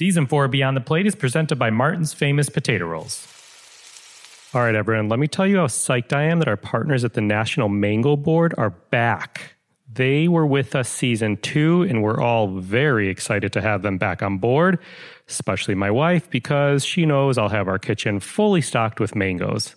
[0.00, 3.28] Season 4 Beyond the Plate is presented by Martin's Famous Potato Rolls.
[4.54, 7.12] All right, everyone, let me tell you how psyched I am that our partners at
[7.12, 9.56] the National Mango Board are back.
[9.92, 14.22] They were with us season two, and we're all very excited to have them back
[14.22, 14.78] on board,
[15.28, 19.76] especially my wife, because she knows I'll have our kitchen fully stocked with mangoes.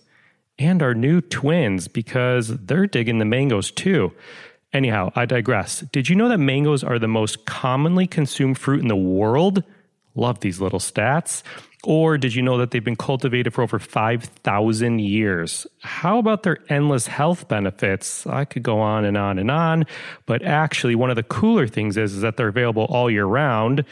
[0.58, 4.14] And our new twins, because they're digging the mangoes too.
[4.72, 5.80] Anyhow, I digress.
[5.92, 9.62] Did you know that mangoes are the most commonly consumed fruit in the world?
[10.14, 11.42] Love these little stats.
[11.86, 15.66] Or did you know that they've been cultivated for over 5,000 years?
[15.82, 18.26] How about their endless health benefits?
[18.26, 19.84] I could go on and on and on,
[20.24, 23.84] but actually, one of the cooler things is, is that they're available all year round.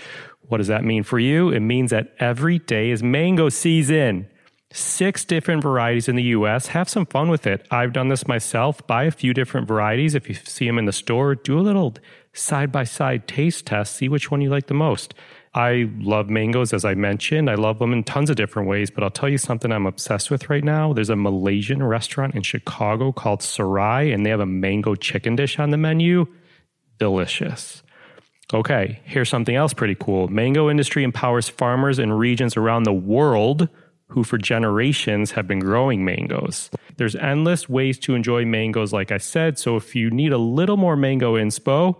[0.48, 1.50] What does that mean for you?
[1.50, 4.28] It means that every day is mango season.
[4.72, 6.68] Six different varieties in the US.
[6.68, 7.66] Have some fun with it.
[7.70, 8.86] I've done this myself.
[8.86, 10.14] Buy a few different varieties.
[10.14, 11.94] If you see them in the store, do a little
[12.32, 13.96] side by side taste test.
[13.96, 15.12] See which one you like the most.
[15.54, 17.50] I love mangoes, as I mentioned.
[17.50, 20.30] I love them in tons of different ways, but I'll tell you something I'm obsessed
[20.30, 20.94] with right now.
[20.94, 25.58] There's a Malaysian restaurant in Chicago called Serai, and they have a mango chicken dish
[25.58, 26.26] on the menu.
[26.98, 27.82] Delicious.
[28.54, 30.28] Okay, here's something else pretty cool.
[30.28, 33.68] Mango industry empowers farmers in regions around the world
[34.08, 36.70] who for generations have been growing mangoes.
[36.96, 39.58] There's endless ways to enjoy mangoes, like I said.
[39.58, 41.96] So if you need a little more mango inspo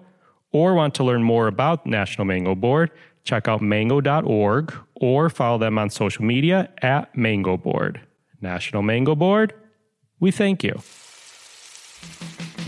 [0.52, 2.90] or want to learn more about National Mango Board,
[3.24, 8.00] check out mango.org or follow them on social media at Mango Board.
[8.40, 9.54] National Mango Board,
[10.20, 10.80] we thank you.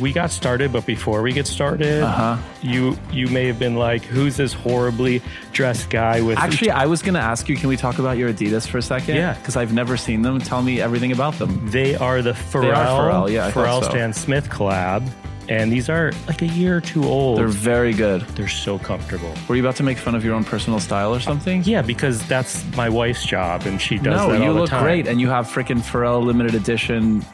[0.00, 2.36] We got started, but before we get started, Uh-huh.
[2.62, 7.00] you you may have been like, "Who's this horribly dressed guy with?" Actually, I was
[7.00, 9.14] going to ask you, can we talk about your Adidas for a second?
[9.14, 9.34] Yeah.
[9.34, 10.40] Because I've never seen them.
[10.40, 11.70] Tell me everything about them.
[11.70, 13.90] they are the Pharrell, Pharrell, yeah, Pharrell so.
[13.90, 15.08] Stan Smith collab,
[15.48, 17.38] and these are like a year or two old.
[17.38, 18.22] They're very good.
[18.22, 19.34] They're, so comfortable.
[19.48, 21.62] Were you about to make fun of your own personal style or something?
[21.64, 24.70] Yeah, because that's my wife's job, and she does no, that all you the look
[24.70, 24.84] time.
[24.84, 27.24] great, and you have freaking Pharrell limited edition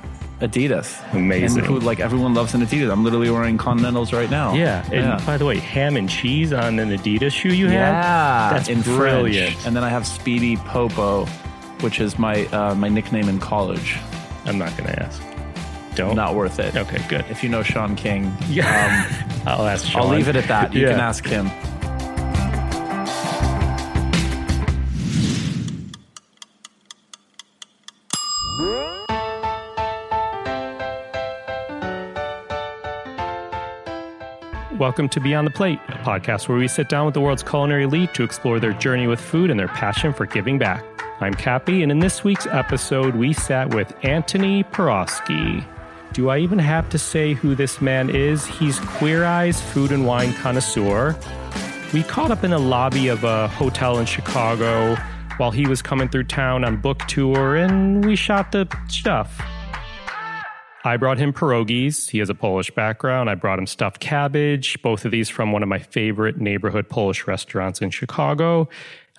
[0.41, 0.98] Adidas.
[1.14, 1.58] Amazing.
[1.58, 2.91] And who, like everyone loves an Adidas.
[2.91, 4.54] I'm literally wearing Continentals right now.
[4.54, 5.26] Yeah, and yeah.
[5.26, 7.75] by the way, ham and cheese on an Adidas shoe you have.
[7.75, 9.53] Yeah, that's in brilliant.
[9.53, 9.66] French.
[9.66, 11.26] And then I have Speedy Popo,
[11.81, 13.99] which is my uh, my nickname in college.
[14.47, 15.22] I'm not gonna ask.
[16.00, 16.16] Don't.
[16.16, 16.75] Not worth it.
[16.75, 17.27] Okay, good.
[17.28, 18.65] If you know Sean King, Yeah.
[18.65, 19.84] um, I'll ask.
[19.87, 20.00] Sean.
[20.03, 20.72] I'll leave it at that.
[20.72, 20.93] You Yeah.
[20.93, 21.50] can ask him.
[34.78, 37.84] Welcome to Beyond the Plate, a podcast where we sit down with the world's culinary
[37.84, 40.82] elite to explore their journey with food and their passion for giving back.
[41.21, 45.67] I'm Cappy, and in this week's episode, we sat with Antoni Porowski.
[46.12, 48.44] Do I even have to say who this man is?
[48.44, 51.16] He's Queer Eye's food and wine connoisseur.
[51.93, 54.97] We caught up in the lobby of a hotel in Chicago
[55.37, 59.41] while he was coming through town on book tour, and we shot the stuff.
[60.84, 62.10] I brought him pierogies.
[62.10, 63.31] He has a Polish background.
[63.31, 67.28] I brought him stuffed cabbage, both of these from one of my favorite neighborhood Polish
[67.28, 68.69] restaurants in Chicago.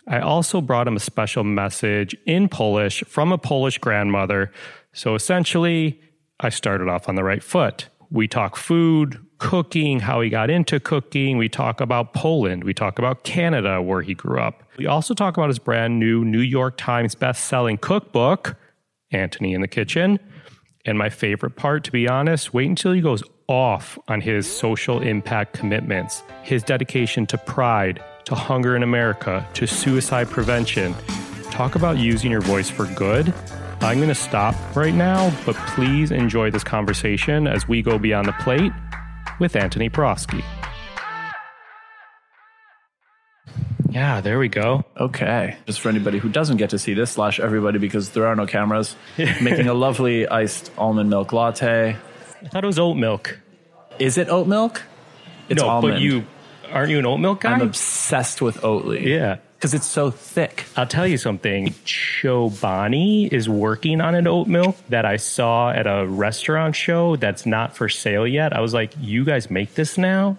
[0.07, 4.51] I also brought him a special message in Polish from a Polish grandmother.
[4.91, 6.01] So essentially,
[6.43, 7.87] I started off on the right foot.
[8.09, 11.37] We talk food, cooking, how he got into cooking.
[11.37, 12.63] We talk about Poland.
[12.63, 14.63] We talk about Canada, where he grew up.
[14.77, 18.57] We also talk about his brand new New York Times best-selling cookbook,
[19.13, 20.19] Antoni in the Kitchen.
[20.83, 24.99] And my favorite part, to be honest, wait until he goes off on his social
[24.99, 30.95] impact commitments, his dedication to pride, to hunger in America, to suicide prevention.
[31.51, 33.31] Talk about using your voice for good.
[33.81, 38.27] I'm going to stop right now, but please enjoy this conversation as we go beyond
[38.27, 38.71] the plate
[39.39, 40.43] with Antoni Porowski.
[43.89, 44.85] Yeah, there we go.
[44.97, 45.57] Okay.
[45.65, 48.45] Just for anybody who doesn't get to see this, slash everybody because there are no
[48.45, 51.97] cameras, making a lovely iced almond milk latte.
[52.43, 53.39] I thought it was oat milk.
[53.99, 54.83] Is it oat milk?
[55.49, 55.95] It's no, almond.
[55.95, 56.25] but you
[56.71, 57.53] aren't you an oat milk guy?
[57.53, 59.03] I'm obsessed with Oatly.
[59.05, 59.37] yeah.
[59.61, 60.65] Because it's so thick.
[60.75, 61.67] I'll tell you something.
[61.85, 67.45] Chobani is working on an oat milk that I saw at a restaurant show that's
[67.45, 68.53] not for sale yet.
[68.53, 70.35] I was like, you guys make this now?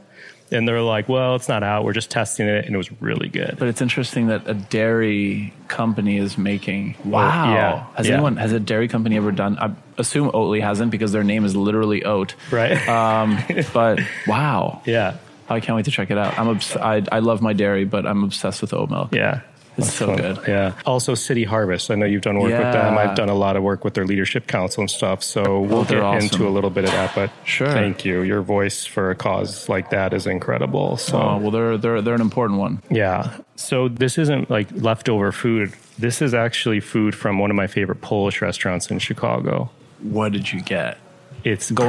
[0.50, 1.84] And they're like, well, it's not out.
[1.84, 2.64] We're just testing it.
[2.66, 3.58] And it was really good.
[3.60, 6.96] But it's interesting that a dairy company is making.
[7.04, 7.54] Wow.
[7.54, 8.14] yeah, Has yeah.
[8.14, 9.56] anyone, has a dairy company ever done?
[9.56, 12.34] I assume Oatly hasn't because their name is literally oat.
[12.50, 12.88] Right?
[12.88, 13.38] Um,
[13.72, 14.82] but wow.
[14.84, 15.18] yeah.
[15.52, 16.38] I can't wait to check it out.
[16.38, 19.14] I'm obs- I, I love my dairy, but I'm obsessed with oat milk.
[19.14, 19.40] Yeah.
[19.78, 20.16] It's so Fun.
[20.18, 20.38] good.
[20.46, 20.72] Yeah.
[20.84, 21.90] Also, City Harvest.
[21.90, 22.98] I know you've done work with them.
[22.98, 25.22] I've done a lot of work with their leadership council and stuff.
[25.22, 26.24] So we'll Oh, get awesome.
[26.30, 27.14] into a little bit of that.
[27.14, 27.68] But Sure.
[27.68, 28.20] thank you.
[28.20, 30.98] Your voice for a cause like that is incredible.
[30.98, 32.82] So Oh well, they're they're they're an important one.
[32.90, 33.32] yeah.
[33.56, 35.72] So this isn't like leftover food.
[35.98, 39.70] This is actually food from one of my favorite Polish restaurants in Chicago.
[40.02, 40.98] What did you get?
[41.44, 41.84] It's pir-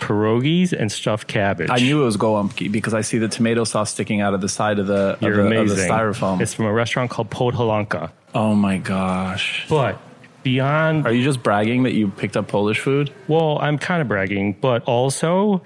[0.00, 1.70] pierogies and stuffed cabbage.
[1.70, 4.48] I knew it was gołąbki because I see the tomato sauce sticking out of the
[4.48, 5.90] side of the, of You're the, of the amazing.
[5.90, 6.40] styrofoam.
[6.40, 8.10] It's from a restaurant called Podhalanka.
[8.34, 9.66] oh my gosh.
[9.68, 9.98] But
[10.42, 13.10] beyond Are you just bragging that you picked up Polish food?
[13.28, 15.62] Well, I'm kind of bragging, but also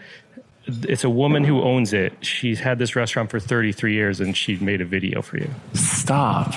[0.67, 2.13] it's a woman who owns it.
[2.21, 5.51] She's had this restaurant for 33 years and she made a video for you.
[5.75, 6.55] Stop.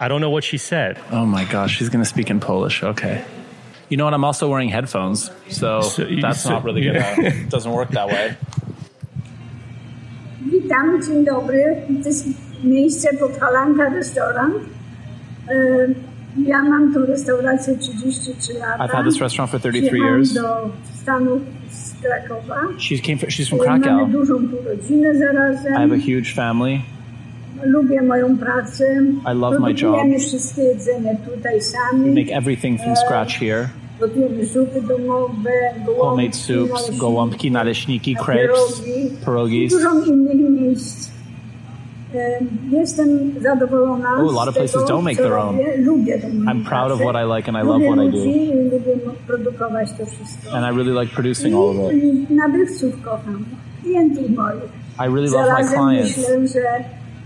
[0.00, 0.98] I don't know what she said.
[1.10, 2.82] Oh my gosh, she's going to speak in Polish.
[2.82, 3.24] Okay.
[3.90, 4.14] You know what?
[4.14, 7.16] I'm also wearing headphones, so, So you- that's so- not really yeah.
[7.16, 7.28] gonna.
[7.28, 8.34] It doesn't work that way.
[10.52, 11.76] Witam, dzień dobry.
[12.02, 12.26] To jest
[12.64, 14.54] miejsce Podhalanka Restaurant.
[14.54, 15.94] Um,
[16.46, 18.84] ja mam tą restaurację 33 lata.
[18.84, 20.32] I've had this restaurant for 33 years.
[20.34, 20.70] do
[21.02, 22.60] Stanów z Krakowa.
[22.78, 23.18] She came.
[23.18, 25.72] From, she's from E, Mamy dużą tu rodzinę zarazem.
[25.74, 26.80] I have a huge family.
[27.64, 28.84] Lubię moją pracę.
[29.32, 30.22] I love my Produkujemy job.
[30.22, 32.10] wszystkie jedzenie tutaj sami.
[32.24, 33.68] Make everything from scratch here.
[34.00, 35.50] Gotujemy zupy domowe,
[35.86, 38.82] gołąbki, Homemade soups, naleśniki, gołąbki, naleśniki, crepes,
[39.24, 39.68] pierogi.
[39.68, 41.10] Dużo innych miejsc.
[42.70, 43.08] Jestem
[43.42, 44.08] zadowolona.
[44.14, 45.56] Oh, a lot of places don't make their own.
[45.56, 45.76] robię.
[45.76, 48.16] Lubię tą moją I'm proud of what I like and I love what I do.
[48.16, 50.52] ludzi i lubię produkować to wszystko.
[50.52, 52.04] And I really like producing all of it.
[52.04, 53.44] I nabywców kocham.
[53.82, 54.70] Klientów moich.
[54.98, 56.30] I really love my clients.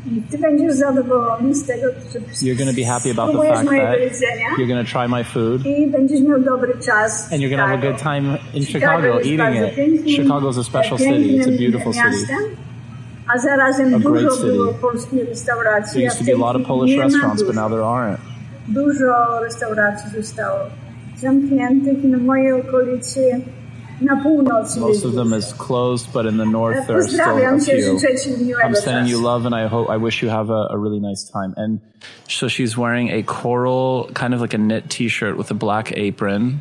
[0.06, 3.48] Myślę, że ty będziesz zadowolony z tego, że You're going to be happy about the
[3.48, 7.32] fact that jedzenia you're going to try my food i będziesz miał dobry czas.
[7.32, 9.74] and you're going to have a good time in Chicago eating it.
[9.76, 11.36] pięknym- Chicago's a special city.
[11.36, 12.26] It's a beautiful city.
[13.34, 14.46] A zarazem A dużo great city.
[14.52, 15.94] było polskich restauracji.
[15.94, 18.18] There used to be a lot of Polish restaurants, but now there aren't.
[18.68, 20.58] Dużo restauracji zostało
[21.18, 23.40] zamkniętych na mojej okolicy
[24.00, 24.80] na północy.
[24.80, 27.72] Most of them is closed, but in the north there are still Pozdrawiam a cię,
[27.82, 27.98] few.
[28.00, 29.24] życzę ci miłego I'm sending you czasu.
[29.24, 31.54] love, and I hope I wish you have a, a really nice time.
[31.56, 31.78] And
[32.28, 36.60] so she's wearing a coral, kind of like a knit T-shirt with a black apron,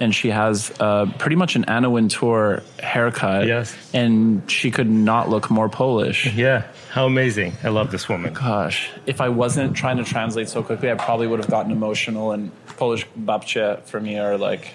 [0.00, 3.46] and she has uh, pretty much an Anna Wintour haircut.
[3.46, 3.74] Yes.
[3.94, 6.26] and she could not look more Polish.
[6.36, 6.62] Yeah.
[6.90, 7.52] How amazing.
[7.64, 8.34] I love this woman.
[8.34, 12.32] Gosh, if I wasn't trying to translate so quickly, I probably would have gotten emotional.
[12.32, 14.74] And Polish babcia for me are like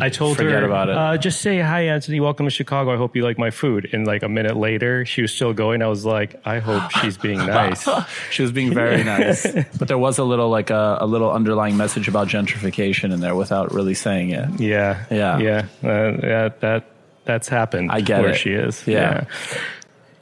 [0.00, 0.96] I told Forget her, about it.
[0.96, 2.20] Uh, just say, hi, Antoni.
[2.20, 2.92] Welcome to Chicago.
[2.92, 3.88] I hope you like my food.
[3.92, 5.80] And like a minute later, she was still going.
[5.82, 7.88] I was like, I hope she's being nice.
[8.30, 9.46] she was being very nice,
[9.78, 13.34] but there was a little like a, a little underlying message about gentrification in there
[13.34, 14.60] without really saying it.
[14.60, 15.04] Yeah.
[15.10, 15.38] Yeah.
[15.38, 15.66] Yeah.
[15.82, 16.84] Uh, yeah that,
[17.24, 18.36] that's happened I get where it.
[18.36, 18.86] she is.
[18.86, 19.24] Yeah.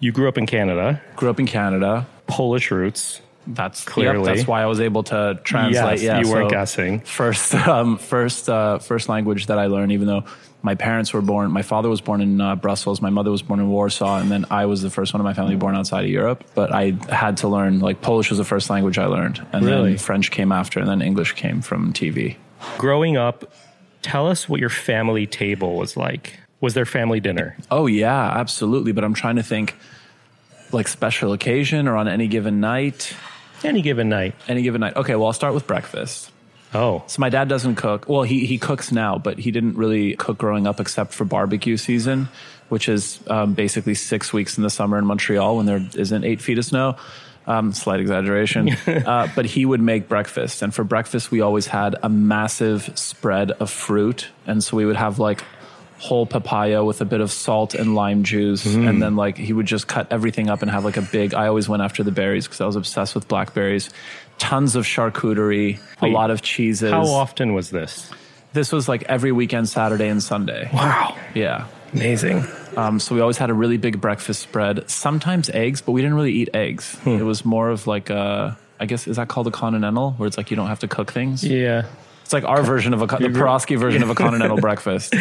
[0.01, 2.07] You grew up in Canada, Grew up in Canada.
[2.27, 3.21] Polish roots.
[3.47, 4.27] That's Clearly.
[4.27, 6.01] Yep, that's why I was able to translate.
[6.01, 7.01] Yes, yeah, you weren't guessing.
[7.01, 9.93] First, um, first, uh, first language that I learned.
[9.93, 10.25] Even though
[10.63, 13.61] my parents were born, my father was born in uh, Brussels, my mother was born
[13.61, 16.11] in Warsaw, and then I was the first one in my family born outside of
[16.11, 16.43] Europe.
[16.55, 19.91] But I had to learn like Polish was the first language I learned, and Really?
[19.91, 22.37] then French came after, and then English came from TV.
[22.79, 23.53] Growing up,
[24.01, 26.39] tell us what your family table was like.
[26.63, 27.59] Was there family dinner?
[27.71, 28.93] Oh yeah, absolutely.
[28.93, 29.75] But I'm trying to think,
[30.73, 33.15] like special occasion or on any given night.
[33.65, 34.35] Any given night.
[34.47, 34.97] Any given night.
[34.97, 36.31] Okay, well I'll start with breakfast.
[36.75, 38.09] Oh, So my dad doesn't cook.
[38.09, 41.77] Well, he he cooks now, but he didn't really cook growing up except for barbecue
[41.77, 42.29] season,
[42.69, 46.41] which is um, basically six weeks in the summer in Montreal when there isn't eight
[46.43, 46.97] feet of snow.
[47.47, 51.95] Um, slight exaggeration, uh, but he would make breakfast, and for breakfast we always had
[52.03, 55.45] a massive spread of fruit, and so we would have like
[56.05, 59.67] whole papaya with a bit of salt and lime juice, and then like he would
[59.67, 61.33] just cut everything up and have like a big.
[61.35, 63.91] I always went after the berries because I was obsessed with blackberries.
[64.39, 66.91] Tons of charcuterie, a lot of cheeses.
[66.91, 68.11] how often was this?
[68.53, 70.69] This was like every weekend, Saturday and Sunday.
[70.73, 71.17] Wow.
[71.35, 71.67] Yeah.
[71.95, 72.45] Amazing.
[72.77, 74.89] Um, so we always had a really big breakfast spread.
[74.91, 76.97] Sometimes eggs, but we didn't really eat eggs.
[77.07, 80.37] It was more of like a, I guess, is that called a continental, where it's
[80.37, 81.43] like you don't have to cook things?
[81.45, 81.87] Yeah.
[82.23, 85.15] It's like our version of a, the Porowski version of a continental breakfast.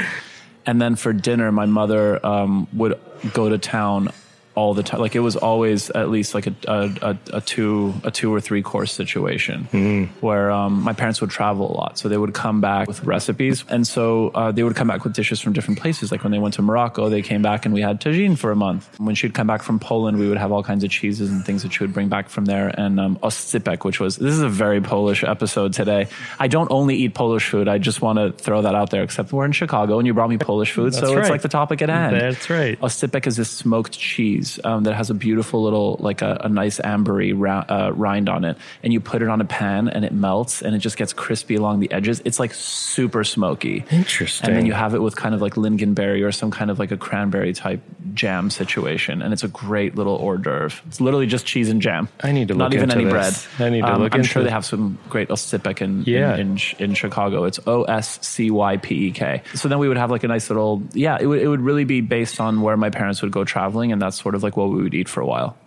[0.65, 2.99] And then for dinner, my mother um, would
[3.33, 4.09] go to town
[4.55, 4.99] all the time.
[4.99, 8.61] Like it was always at least like a, a, a, two a two or three
[8.61, 12.87] course situation where um, my parents would travel a lot, so they would come back
[12.87, 16.11] with recipes, and so uh, they would come back with dishes from different places.
[16.11, 18.55] Like when they went to Morocco, they came back and we had tagine for a
[18.55, 18.99] month.
[18.99, 21.63] When she'd come back from Poland, we would have all kinds of cheeses and things
[21.63, 24.49] that she would bring back from there, and um, oscypek, which was this is a
[24.49, 26.07] very Polish episode today.
[26.39, 27.67] I don't only eat Polish food.
[27.67, 29.03] I just want to throw that out there.
[29.03, 31.49] Except we're in Chicago, and you brought me Polish food, so That's it's like the
[31.49, 32.15] topic at hand.
[32.15, 32.79] That's right.
[32.79, 34.42] Oscypek is this smoked cheese.
[34.43, 38.29] Cheese um, that has a beautiful little, like a, a nice ambery ra- uh, rind
[38.29, 40.97] on it, and you put it on a pan and it melts and it just
[40.97, 42.21] gets crispy along the edges.
[42.25, 43.85] It's like super smoky.
[43.91, 44.49] Interesting.
[44.49, 46.91] And then you have it with kind of like lingonberry or some kind of like
[46.91, 47.81] a cranberry type
[48.13, 50.81] jam situation, and it's a great little hors d'oeuvre.
[50.87, 52.09] It's literally just cheese and jam.
[52.23, 52.77] I need to look at it.
[52.87, 53.47] not even any this.
[53.47, 53.67] bread.
[53.67, 54.45] I need to Um, look I'm into sure it.
[54.45, 56.35] they have some great oscypek in, Yeah.
[56.35, 57.45] in, in in Chicago.
[57.45, 59.41] It's O S C Y P E K.
[59.55, 61.17] So then we would have like a nice little yeah.
[61.19, 64.01] It would it would really be based on where my parents would go traveling, and
[64.01, 65.57] that's sort of like what we would eat for a while.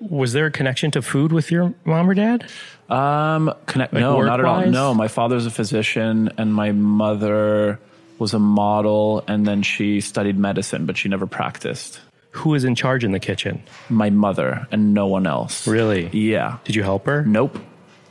[0.00, 2.48] Was there a connection to food with your mom or dad?
[2.88, 4.66] Um, connect, no, not at all.
[4.66, 7.80] No, my father's a physician, and my mother
[8.18, 12.00] was a model, and then she studied medicine, but she never practiced.
[12.30, 13.62] Who was in charge in the kitchen?
[13.88, 15.66] My mother and no one else.
[15.66, 16.08] Really?
[16.08, 16.58] Yeah.
[16.64, 17.24] Did you help her?
[17.24, 17.58] Nope.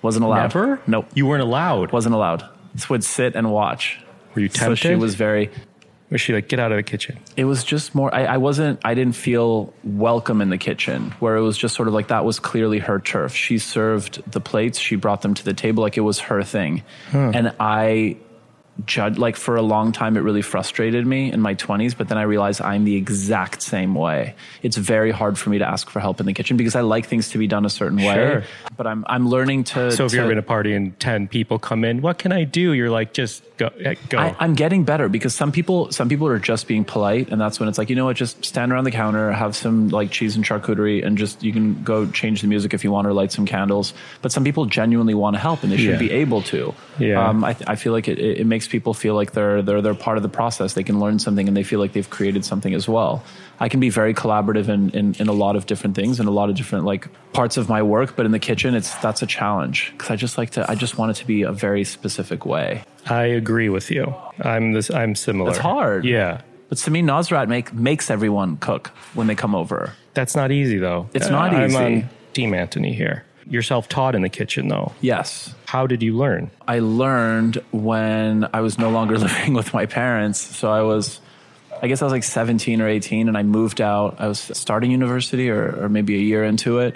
[0.02, 0.42] Wasn't allowed.
[0.42, 0.82] Never?
[0.88, 1.08] Nope.
[1.14, 1.92] You weren't allowed.
[1.92, 2.44] Wasn't allowed.
[2.76, 4.00] Just would sit and watch.
[4.34, 4.78] Were you tempted?
[4.78, 5.52] So she was very.
[6.12, 7.18] Was she like, get out of the kitchen?
[7.36, 8.14] It was just more.
[8.14, 8.80] I, I wasn't.
[8.86, 12.24] I didn't feel welcome in the kitchen, where it was just sort of like that
[12.24, 13.34] was clearly her turf.
[13.34, 14.78] She served the plates.
[14.78, 18.18] She brought them to the table like it was her thing, and I
[18.86, 22.18] judged like for a long time it really frustrated me in my 20s but then
[22.18, 26.02] i realized i'm the exact same way it's very hard for me to ask for
[26.02, 28.44] help in the kitchen because i like things to be done a certain way Sure.
[28.76, 31.58] but i'm i'm learning to So if to, you're in a party and 10 people
[31.58, 32.74] come in, what can I do?
[32.74, 33.68] You're like, just go.
[33.68, 34.18] eh, go.
[34.18, 37.60] I, I'm getting better because some people some people are just being polite, and that's
[37.60, 40.36] when it's like you know what, just stand around the counter, have some like cheese
[40.36, 43.32] and charcuterie, and just you can go change the music if you want or light
[43.32, 43.94] some candles.
[44.22, 46.08] But some people genuinely want to help, and they should Yeah.
[46.08, 46.74] be able to.
[47.00, 47.28] Yeah.
[47.30, 49.82] Um, I, th- I feel like it, it it makes people feel like they're they're
[49.82, 50.74] they're part of the process.
[50.74, 53.24] They can learn something, and they feel like they've created something as well.
[53.60, 56.32] I can be very collaborative in, in, in a lot of different things and a
[56.32, 59.28] lot of different like parts of my work, but in the kitchen, it's that's a
[59.28, 62.46] challenge because I just like to I just want it to be a very specific
[62.46, 62.84] way.
[63.06, 64.14] I agree with you.
[64.42, 64.92] I'm this.
[64.92, 65.52] I'm similar.
[65.52, 66.06] It's hard.
[66.06, 66.42] Yeah.
[66.70, 69.94] But to me, Nosrat make makes everyone cook when they come over.
[70.14, 71.10] That's not easy though.
[71.14, 71.78] It's not easy.
[71.78, 73.24] I'm on Team Antoni here.
[73.48, 74.92] You're self-taught in the kitchen though.
[75.02, 75.54] Yes.
[75.76, 76.52] How did you learn?
[76.66, 80.40] I learned when I was no longer living with my parents.
[80.40, 81.20] So I was,
[81.82, 84.16] I guess I was like 17 or 18, and I moved out.
[84.18, 86.96] I was starting university or, or maybe a year into it.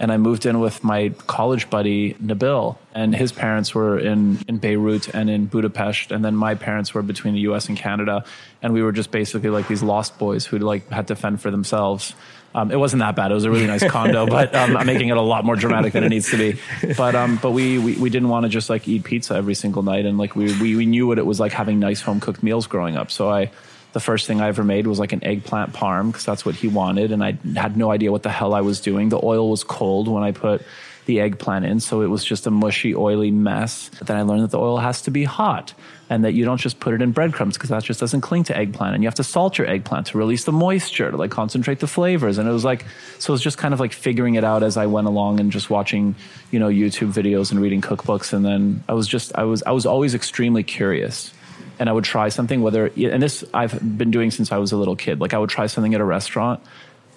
[0.00, 4.58] And I moved in with my college buddy, Nabil, and his parents were in, in
[4.58, 6.10] Beirut and in Budapest.
[6.10, 8.24] And then my parents were between the US and Canada.
[8.60, 11.52] And we were just basically like these lost boys who like had to fend for
[11.52, 12.16] themselves.
[12.54, 13.30] Um, it wasn't that bad.
[13.30, 15.92] It was a really nice condo, but um, I'm making it a lot more dramatic
[15.92, 16.58] than it needs to be.
[16.96, 19.82] But um, but we, we we didn't want to just like eat pizza every single
[19.82, 22.42] night, and like we, we we knew what it was like having nice home cooked
[22.42, 23.10] meals growing up.
[23.10, 23.50] So I.
[23.92, 26.68] The first thing I ever made was like an eggplant parm because that's what he
[26.68, 29.08] wanted, and I had no idea what the hell I was doing.
[29.08, 30.60] The oil was cold when I put
[31.06, 33.90] the eggplant in, so it was just a mushy, oily mess.
[33.98, 35.72] But then I learned that the oil has to be hot,
[36.08, 38.56] and that you don't just put it in breadcrumbs because that just doesn't cling to
[38.56, 41.80] eggplant, and you have to salt your eggplant to release the moisture to like concentrate
[41.80, 42.38] the flavors.
[42.38, 42.84] And it was like,
[43.18, 45.50] so it was just kind of like figuring it out as I went along and
[45.50, 46.14] just watching,
[46.50, 49.72] you know, YouTube videos and reading cookbooks, and then I was just, I was, I
[49.72, 51.32] was always extremely curious
[51.78, 54.76] and I would try something, whether, and this I've been doing since I was a
[54.76, 55.20] little kid.
[55.20, 56.62] Like I would try something at a restaurant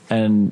[0.10, 0.52] and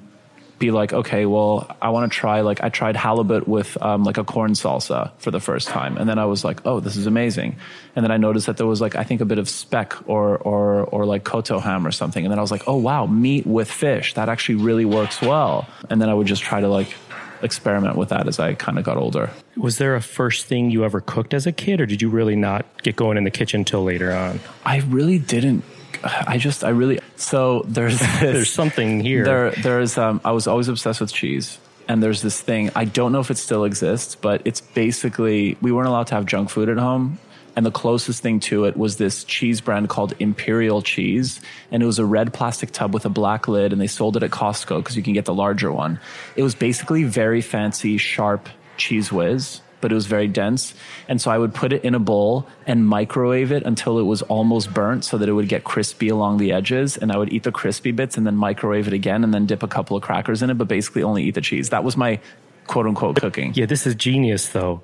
[0.59, 4.17] be like, okay, well, I want to try, like, I tried halibut with um, like
[4.17, 5.97] a corn salsa for the first time.
[5.97, 7.57] And then I was like, oh, this is amazing.
[7.95, 10.37] And then I noticed that there was like, I think a bit of speck or,
[10.37, 12.25] or, or like cotto ham or something.
[12.25, 14.13] And then I was like, oh, wow, meat with fish.
[14.15, 15.67] That actually really works well.
[15.89, 16.95] And then I would just try to like
[17.41, 19.29] experiment with that as I kind of got older.
[19.55, 22.35] Was there a first thing you ever cooked as a kid, or did you really
[22.35, 24.39] not get going in the kitchen till later on?
[24.65, 25.63] I really didn't.
[26.03, 28.19] I just, I really, so there's this.
[28.19, 29.23] There's something here.
[29.23, 29.97] There, there's.
[29.97, 32.71] Um, I was always obsessed with cheese, and there's this thing.
[32.75, 36.25] I don't know if it still exists, but it's basically we weren't allowed to have
[36.25, 37.19] junk food at home,
[37.55, 41.85] and the closest thing to it was this cheese brand called Imperial Cheese, and it
[41.87, 44.77] was a red plastic tub with a black lid, and they sold it at Costco
[44.77, 45.99] because you can get the larger one.
[46.35, 49.61] It was basically very fancy, sharp Cheez Whiz.
[49.79, 50.73] But it was very dense.
[51.07, 54.23] And so I would put it in a bowl and microwave it until it was
[54.23, 56.97] almost burnt so that it would get crispy along the edges.
[56.97, 59.61] And I would eat the crispy bits and then microwave it again and then dip
[59.61, 61.69] a couple of crackers in it, but basically only eat the cheese.
[61.69, 62.19] That was my
[62.65, 63.53] quote unquote cooking.
[63.55, 64.81] Yeah, this is genius though.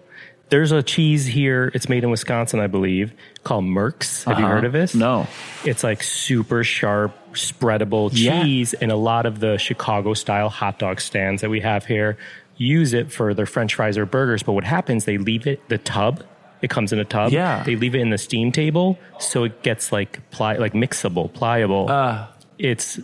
[0.50, 1.72] There's a cheese here.
[1.74, 4.26] It's made in Wisconsin, I believe, called Merkts.
[4.26, 4.54] Have you Uh-huh.
[4.56, 4.94] heard of this?
[4.94, 5.26] No.
[5.66, 8.44] It's like super sharp, spreadable Yeah.
[8.44, 12.18] cheese, and a lot of the Chicago style hot dog stands that we have here
[12.58, 14.44] use it for their French fries or burgers.
[14.44, 15.06] But what happens?
[15.06, 16.24] They leave it the tub.
[16.62, 17.32] It comes in a tub.
[17.32, 17.64] Yeah.
[17.64, 21.90] They leave it in the steam table so it gets like pli- like mixable, pliable.
[21.90, 23.00] Uh, it's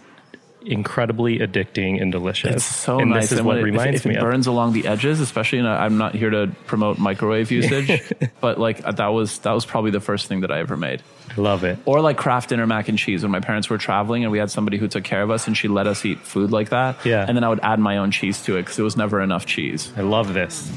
[0.61, 2.57] incredibly addicting and delicious.
[2.57, 3.23] It's so and nice.
[3.23, 4.23] This is and what it, reminds if, if me it of.
[4.23, 8.11] burns along the edges, especially, and I'm not here to promote microwave usage,
[8.41, 11.01] but like uh, that was that was probably the first thing that I ever made.
[11.29, 11.77] I love it.
[11.85, 14.49] Or like Kraft Dinner mac and cheese when my parents were traveling and we had
[14.49, 17.05] somebody who took care of us and she let us eat food like that.
[17.05, 17.25] Yeah.
[17.27, 19.45] And then I would add my own cheese to it because it was never enough
[19.45, 19.91] cheese.
[19.95, 20.69] I love this.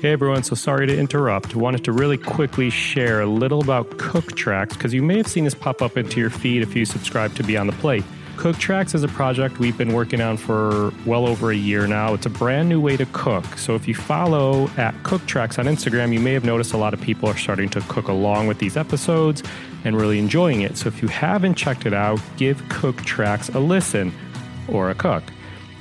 [0.00, 1.54] Hey everyone, so sorry to interrupt.
[1.54, 5.44] Wanted to really quickly share a little about Cook Tracks because you may have seen
[5.44, 8.02] this pop up into your feed if you subscribe to Beyond the Plate.
[8.42, 12.12] Cook Tracks is a project we've been working on for well over a year now.
[12.12, 13.44] It's a brand new way to cook.
[13.56, 16.92] So if you follow at Cook Tracks on Instagram, you may have noticed a lot
[16.92, 19.44] of people are starting to cook along with these episodes
[19.84, 20.76] and really enjoying it.
[20.76, 24.12] So if you haven't checked it out, give Cook Tracks a listen
[24.66, 25.22] or a cook.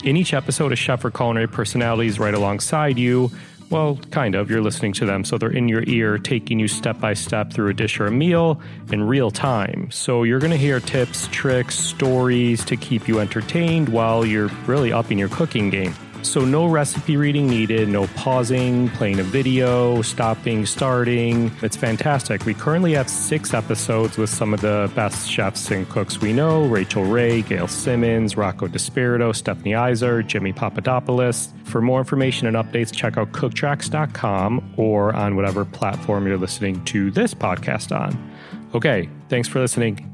[0.03, 3.32] In each episode, a chef or culinary personality is right alongside you.
[3.72, 4.51] Well, kind of.
[4.51, 7.70] You're listening to them, so they're in your ear, taking you step by step through
[7.70, 8.62] a dish or a meal
[8.92, 9.90] in real time.
[9.92, 14.92] So you're going to hear tips, tricks, stories to keep you entertained while you're really
[14.92, 15.96] upping your cooking game.
[16.24, 21.51] So, no recipe reading needed, no pausing, playing a video, stopping, starting.
[21.62, 22.46] It's fantastic.
[22.46, 26.66] We currently have six episodes with some of the best chefs and cooks we know
[26.66, 31.54] Rachael Ray, Gail Simmons, Rocco DiSpirito, Stephanie Izard, Jimmy Papadopoulos.
[31.63, 37.12] For more information and updates, check out cooktracks.com or on whatever platform you're listening to
[37.12, 38.32] this podcast on.
[38.74, 40.11] Okay, thanks for listening.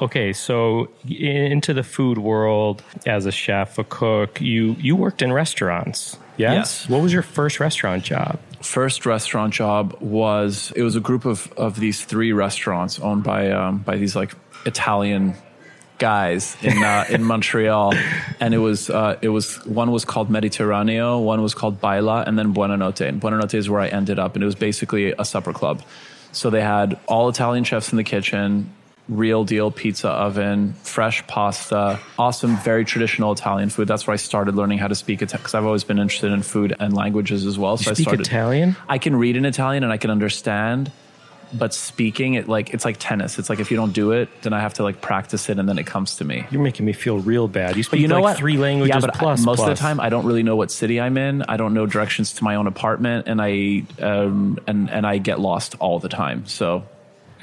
[0.00, 5.32] Okay, so into the food world as a chef, a cook, you you worked in
[5.32, 6.16] restaurants.
[6.36, 6.54] Yes.
[6.54, 6.88] Yes.
[6.88, 8.38] What was your first restaurant job?
[8.62, 13.50] First restaurant job was it was a group of, of these three restaurants owned by
[13.50, 15.34] um, by these like Italian
[15.98, 17.94] guys in uh, in Montreal,
[18.40, 22.38] and it was uh, it was one was called Mediterraneo, one was called Baila, and
[22.38, 23.06] then Buonanotte.
[23.06, 25.82] And Buonanotte is where I ended up, and it was basically a supper club.
[26.32, 28.72] So they had all Italian chefs in the kitchen,
[29.10, 33.88] real deal pizza oven, fresh pasta, awesome, very traditional Italian food.
[33.88, 36.42] That's where I started learning how to speak Italian because I've always been interested in
[36.42, 37.76] food and languages as well.
[37.76, 38.76] So You speak I started Italian?
[38.88, 40.92] I can read in Italian and I can understand,
[41.52, 43.36] but speaking it like it's like tennis.
[43.38, 45.68] It's like if you don't do it, then I have to like practice it and
[45.68, 46.46] then it comes to me.
[46.52, 47.76] You're making me feel real bad.
[47.76, 48.36] You speak But you know like what?
[48.38, 49.44] three languages yeah, but I- plus.
[49.44, 51.42] most of the time, I don't really know what city I'm in.
[51.42, 55.40] I don't know directions to my own apartment, and I um, and and I get
[55.40, 56.46] lost all the time.
[56.46, 56.84] So,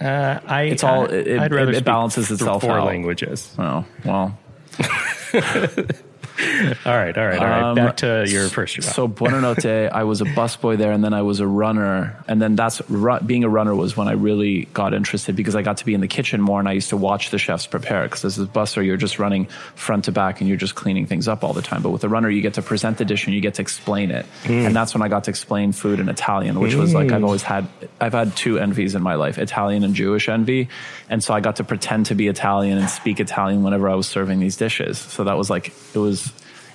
[0.01, 2.85] uh, I, It's all- it- I'd rather it speak balances itself four out.
[2.85, 3.53] languages.
[3.57, 4.37] oh well.
[6.39, 7.63] All right, all right, all right.
[7.63, 8.83] Um, Back to your first job.
[8.83, 12.55] So Buonanotte, I was a busboy there, and then I was a runner, and then
[12.55, 12.79] that's
[13.25, 16.01] being a runner was when I really got interested because I got to be in
[16.01, 18.03] the kitchen more, and I used to watch the chefs prepare.
[18.03, 19.45] Because as a busser, you're just running
[19.75, 21.81] front to back, and you're just cleaning things up all the time.
[21.81, 24.11] But with a runner, you get to present the dish and you get to explain
[24.11, 27.23] it, and that's when I got to explain food in Italian, which was like I've
[27.23, 27.67] always had.
[27.99, 30.69] I've had two envies in my life: Italian and Jewish envy,
[31.09, 34.07] and so I got to pretend to be Italian and speak Italian whenever I was
[34.07, 34.99] serving these dishes.
[34.99, 36.26] So that was like it was.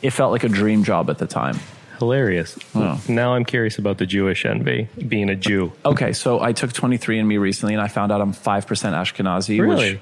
[0.03, 1.59] It felt like a dream job at the time.
[1.99, 2.59] Hilarious.
[2.75, 3.01] Oh.
[3.09, 5.73] Now I'm curious about the Jewish envy, being a Jew.
[5.85, 9.93] Okay, so I took 23andMe recently and I found out I'm 5% Ashkenazi, Really?
[9.95, 10.01] which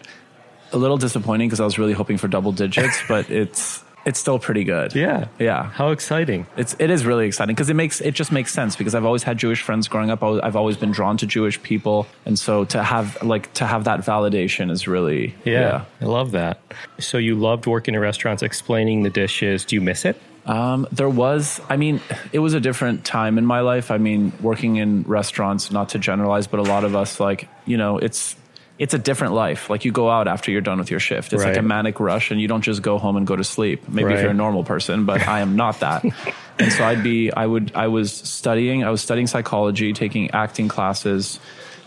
[0.72, 4.38] a little disappointing because I was really hoping for double digits, but it's it's still
[4.38, 4.94] pretty good.
[4.94, 5.28] Yeah.
[5.38, 5.64] Yeah.
[5.64, 6.46] How exciting.
[6.56, 9.22] It's it is really exciting because it makes it just makes sense because I've always
[9.22, 10.22] had Jewish friends growing up.
[10.22, 14.00] I've always been drawn to Jewish people, and so to have like to have that
[14.00, 16.60] validation is really Yeah, I love that.
[16.98, 19.64] So you loved working in restaurants, explaining the dishes.
[19.64, 20.20] Do you miss it?
[20.46, 22.00] Um, there was, I mean,
[22.32, 23.90] it was a different time in my life.
[23.90, 27.76] I mean, working in restaurants, not to generalize, but a lot of us, like, you
[27.76, 28.36] know, it's,
[28.80, 29.68] it's a different life.
[29.68, 31.34] Like you go out after you're done with your shift.
[31.34, 33.86] It's like a manic rush and you don't just go home and go to sleep.
[33.86, 36.02] Maybe if you're a normal person, but I am not that.
[36.58, 40.68] and so I'd be, I would, I was studying, I was studying psychology, taking acting
[40.68, 41.38] classes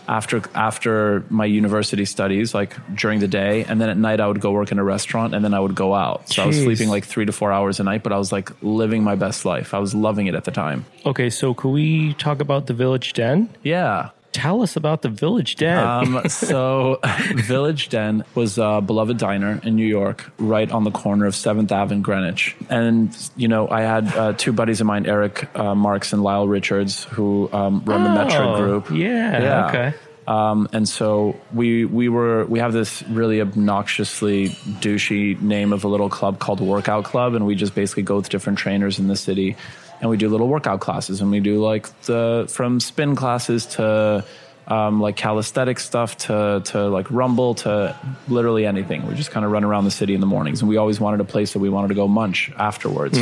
[0.06, 3.64] after, after my university studies, like during the day.
[3.64, 5.74] And then at night I would go work in a restaurant and then I would
[5.74, 6.28] go out.
[6.28, 8.52] So I was sleeping like three to four hours a night, but I was like
[8.62, 9.74] living my best life.
[9.74, 10.84] I was loving it at the time.
[11.04, 13.48] Okay, so could we talk about the Village Den?
[13.64, 14.10] Yeah.
[14.34, 15.78] Tell us about the Village Den.
[15.78, 16.98] Um, so
[17.34, 21.70] Village Den was a beloved diner in New York, right on the corner of Seventh
[21.70, 22.56] Ave and Greenwich.
[22.68, 26.48] And you know, I had uh, two buddies of mine, Eric uh, Marks and Lyle
[26.48, 28.90] Richards, who um, run the Metro Oh, Group.
[28.90, 29.94] Yeah, okay.
[30.26, 34.48] Um, and so we we were we have this really obnoxiously
[34.80, 38.30] douchey name of a little club called Workout Club, and we just basically go with
[38.30, 39.56] different trainers in the city,
[40.00, 44.24] and we do little workout classes, and we do like the from spin classes to
[44.66, 47.94] um, like calisthenic stuff to to like rumble to
[48.28, 49.06] literally anything.
[49.06, 51.20] We just kind of run around the city in the mornings, and we always wanted
[51.20, 53.18] a place that we wanted to go munch afterwards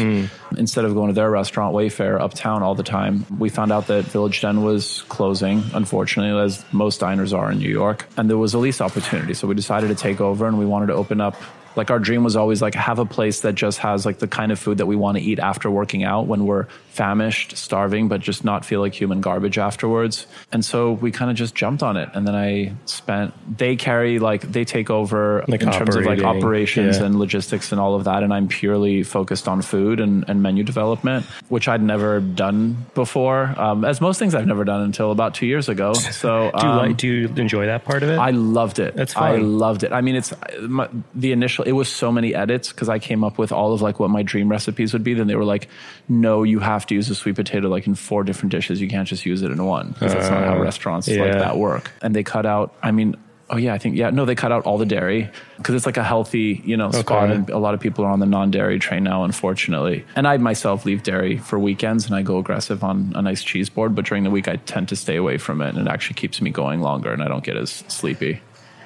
[0.57, 3.27] instead of going to their restaurant Wayfair uptown all the time.
[3.39, 7.71] We found out that Village Den was closing, unfortunately, as most diners are in New
[7.71, 9.35] York, and there was a lease opportunity.
[9.35, 11.37] So we decided to take over, and we wanted to open up
[11.77, 14.53] like our dream was always like have a place that just has like the kind
[14.53, 18.21] of food that we want to eat after working out when we're famished starving but
[18.21, 21.97] just not feel like human garbage afterwards and so we kind of just jumped on
[21.97, 26.05] it and then i spent they carry like they take over Like in terms of
[26.05, 27.07] like operations yeah.
[27.07, 30.63] and logistics and all of that and i'm purely focused on food and, and menu
[30.63, 35.35] development which i'd never done before um, as most things i've never done until about
[35.35, 36.97] two years ago so Do you um, like?
[36.97, 38.19] Do you enjoy that part of it?
[38.19, 38.95] I loved it.
[38.95, 39.93] That's I loved it.
[39.93, 41.65] I mean, it's my, the initial.
[41.65, 44.23] It was so many edits because I came up with all of like what my
[44.23, 45.15] dream recipes would be.
[45.15, 45.69] Then they were like,
[46.09, 48.81] "No, you have to use a sweet potato like in four different dishes.
[48.81, 51.57] You can't just use it in one because that's not how Uh, restaurants like that
[51.59, 52.75] work." And they cut out.
[52.83, 53.17] I mean.
[53.51, 54.09] Oh yeah, I think yeah.
[54.09, 57.25] No, they cut out all the dairy because it's like a healthy, you know, spot,
[57.25, 57.35] Okay.
[57.35, 60.07] and a lot of people are on the non-dairy train now, unfortunately.
[60.17, 63.69] And I myself leave dairy for weekends, and I go aggressive on a nice cheese
[63.69, 63.95] board.
[63.95, 66.41] But during the week, I tend to stay away from it, and it actually keeps
[66.41, 68.41] me going longer, and I don't get as sleepy.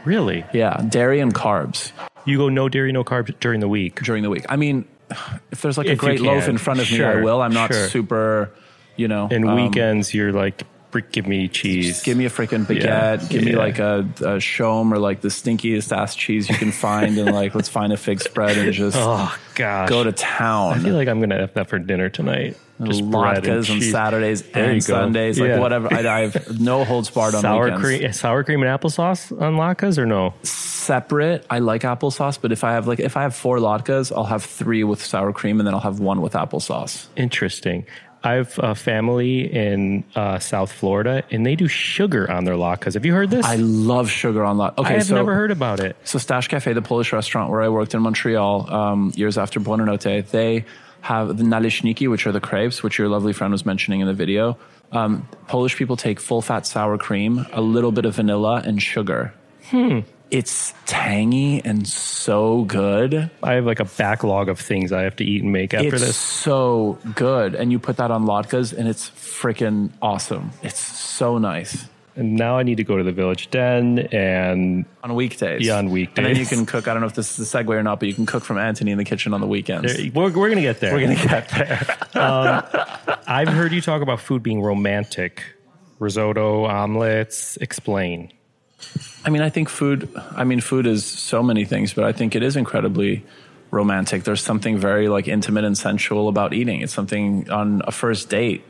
[0.05, 0.45] really?
[0.53, 1.93] Yeah, dairy and carbs
[2.25, 4.03] You go no dairy, no carbs during the week.
[4.03, 4.47] during the week.
[4.49, 4.85] I mean,
[5.51, 7.41] if there's like a If you great loaf in front of me, I will.
[7.43, 7.89] I'm not sure.
[7.89, 8.51] super,
[8.97, 9.29] you know.
[9.31, 10.65] And um, weekends, you're like, "Br-
[11.11, 11.87] give me cheese.
[11.89, 12.85] Just give me a freaking baguette.
[12.85, 16.73] Yeah, Give me like a, a shom or like the stinkiest ass cheese you can
[16.73, 20.75] find, and like let's find a fig spread and just oh gosh, go to town.
[20.75, 22.57] I feel like I'm gonna have that for dinner tonight.
[22.83, 23.81] Just latkes on.
[23.81, 24.85] Saturdays There and.
[24.85, 25.59] Sundays, like Yeah.
[25.61, 25.89] whatever.
[25.93, 27.83] I, I have no holds barred on sour weekends.
[27.83, 30.35] cream, sour cream and applesauce on latkes or no?
[30.43, 31.47] Separate.
[31.49, 34.45] I like applesauce, but if I have like if I have four latkes, I'll have
[34.45, 37.07] three with sour cream, and then I'll have one with applesauce.
[37.17, 37.87] Interesting.
[38.27, 42.95] I have a family in uh, South Florida, and they do sugar on their latkes.
[42.95, 43.47] Have you heard this?
[43.47, 44.79] I love sugar on latkes.
[44.79, 45.97] Okay, I have so never heard about it.
[46.03, 50.29] So Stash Cafe, the Polish restaurant where I worked in Montreal um, years after Buonanotte,
[50.31, 50.65] they
[51.03, 54.15] have the naleśniki, which are the crepes, which your lovely friend was mentioning in the
[54.15, 54.59] video.
[54.91, 59.33] Um, Polish people take full fat sour cream, a little bit of vanilla, and sugar.
[59.71, 60.01] Hmm.
[60.31, 63.31] It's tangy and so good.
[63.43, 66.03] I have like a backlog of things I have to eat and make after this.
[66.03, 66.17] it's this.
[66.17, 67.55] so good.
[67.55, 70.51] And you put that on latkes, and it's freaking awesome.
[70.63, 71.87] It's so nice.
[72.17, 75.65] And now I need to go to the Village Den and On weekdays.
[75.67, 76.17] Yeah, on weekdays.
[76.17, 76.89] And then you can cook.
[76.89, 78.57] I don't know if this is a segue or not, but you can cook from
[78.57, 79.95] Antoni in the kitchen on the weekends.
[80.15, 80.95] we're, we're going to get there.
[80.95, 81.99] We're going to get there.
[82.17, 82.63] Um,
[83.27, 85.43] I've heard you talk about food being romantic.
[85.99, 88.33] Risotto, omelets, explain.
[89.25, 90.09] I mean, I think food.
[90.37, 93.25] I mean, food is so many things, but I think it is incredibly
[93.71, 94.25] romantic.
[94.25, 96.81] There's something very like intimate and sensual about eating.
[96.81, 98.65] It's something on a first date.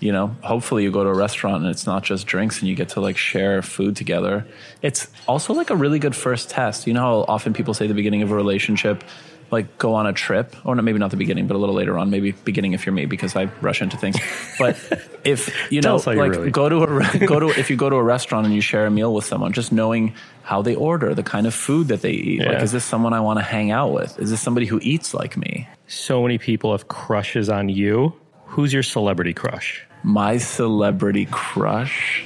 [0.00, 2.76] You know, hopefully you go to a restaurant and it's not just drinks and you
[2.76, 4.46] get to like share food together.
[4.80, 6.86] It's also like a really good first test.
[6.86, 9.02] You know how often people say the beginning of a relationship,
[9.50, 11.74] like go on a trip, oh, or not, maybe not the beginning, but a little
[11.74, 14.16] later on, maybe beginning if you're me because I rush into things.
[14.58, 14.76] But
[15.24, 18.02] if you know, like really- go to a go to if you go to a
[18.02, 21.46] restaurant and you share a meal with someone, just knowing how they order, the kind
[21.46, 22.40] of food that they eat.
[22.40, 24.18] Like, is this someone I want to hang out with?
[24.18, 25.68] Is this somebody who eats like me?
[25.86, 28.14] So many people have crushes on you.
[28.46, 29.84] Who's your celebrity crush?
[30.02, 32.24] My celebrity crush.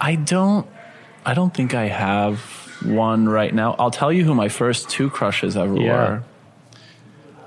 [0.00, 0.66] I don't.
[1.24, 3.74] I don't think I have one right now.
[3.78, 5.92] I'll tell you who my first two crushes ever Yeah.
[5.92, 6.22] were.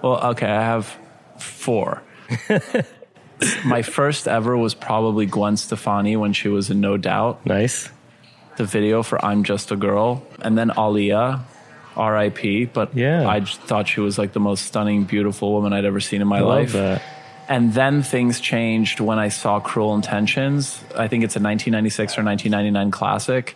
[0.02, 0.98] Well, okay, I have
[1.38, 2.02] four.
[3.66, 7.46] my first ever was probably Gwen Stefani when she was in No Doubt.
[7.46, 7.90] Nice.
[8.58, 11.40] the video for I'm Just a Girl, and then Aaliyah,
[11.96, 12.66] R.I.P.
[12.66, 13.28] But Yeah.
[13.28, 16.28] I just thought she was like the most stunning, beautiful woman I'd ever seen in
[16.28, 16.74] my love life.
[16.74, 17.02] that.
[17.48, 20.84] And then things changed when I saw Cruel Intentions.
[20.96, 23.56] I think it's a 1996 or 1999 classic.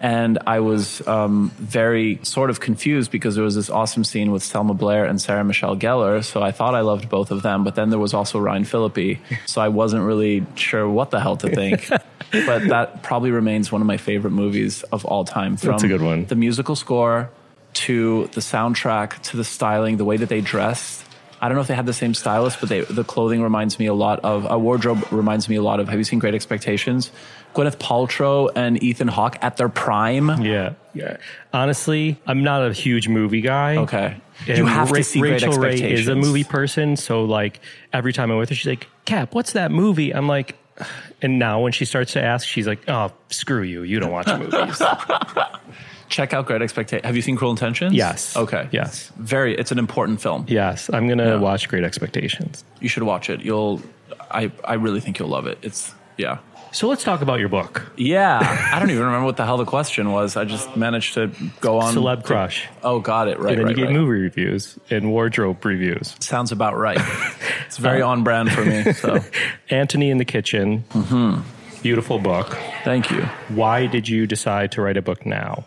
[0.00, 4.42] And I was um, very sort of confused because there was this awesome scene with
[4.42, 6.24] Selma Blair and Sarah Michelle Gellar.
[6.24, 9.18] So I thought I loved both of them, but then there was also Ryan Phillippe.
[9.46, 11.88] So I wasn't really sure what the hell to think.
[12.30, 15.56] but that probably remains one of my favorite movies of all time.
[15.56, 16.26] From That's a good one.
[16.26, 17.30] The musical score
[17.74, 21.04] to the soundtrack to the styling, the way that they dressed.
[21.40, 23.86] I don't know if they had the same stylist, but they, the clothing reminds me
[23.86, 25.88] a lot of a wardrobe reminds me a lot of.
[25.88, 27.10] Have you seen Great Expectations?
[27.56, 30.42] Gwyneth Paltrow and Ethan Hawke at their prime.
[30.42, 30.74] Yeah.
[30.94, 31.16] Yeah.
[31.52, 33.76] Honestly, I'm not a huge movie guy.
[33.76, 34.16] Okay,
[34.48, 37.60] And you have Ra- to see Great Rachael Ray is a movie person, so like
[37.92, 40.56] every time I'm with her, she's like, "Cap, what's that movie?" I'm like,
[41.22, 44.26] and now when she starts to ask, she's like, "Oh, screw you, you don't watch
[44.28, 44.80] movies."
[46.08, 47.04] Check out Great Expectations.
[47.04, 47.92] Have you seen Cruel Intentions?
[47.92, 48.36] Yes.
[48.36, 48.68] Okay.
[48.70, 49.10] Yes.
[49.16, 49.56] Very.
[49.56, 50.44] It's an important film.
[50.48, 51.36] yes, I'm gonna Yeah.
[51.40, 52.64] watch Great Expectations.
[52.80, 53.40] You should watch it.
[53.40, 53.82] You'll.
[54.30, 54.52] I.
[54.64, 55.58] I really think you'll love it.
[55.62, 55.92] It's.
[56.16, 56.38] Yeah.
[56.76, 58.38] So let's talk about your book, Yeah.
[58.70, 60.36] I don't even remember what the hell the question was.
[60.36, 61.30] I just managed to
[61.62, 61.94] go on.
[61.94, 62.68] Celeb to- Crush.
[62.82, 63.38] oh, got it.
[63.38, 63.52] Right.
[63.52, 63.94] and then right, you gave right.
[63.94, 66.14] movie reviews and wardrobe reviews.
[66.20, 67.00] Sounds about right.
[67.66, 68.92] It's very on brand for me.
[68.92, 69.20] So
[69.70, 70.84] Antoni in the Kitchen.
[70.90, 71.80] Mm-hmm.
[71.82, 72.58] Beautiful book.
[72.84, 73.22] thank you.
[73.48, 75.64] Why did you decide to write a book now?